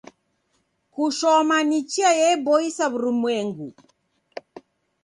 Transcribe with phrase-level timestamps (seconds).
[0.93, 3.67] Kushoma ni chia yeboisa w'urumwengu.